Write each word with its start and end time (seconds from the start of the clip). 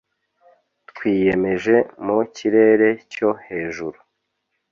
Twiyemeje 0.89 1.75
mu 2.05 2.17
kirere 2.35 2.89
cyo 3.13 3.29
hejuru 3.47 3.99